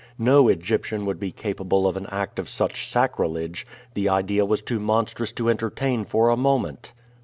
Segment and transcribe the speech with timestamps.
[0.17, 3.67] No Egyptian would be capable of an act of such sacrilege.
[3.93, 6.91] The idea was too monstrous to entertain for a moment.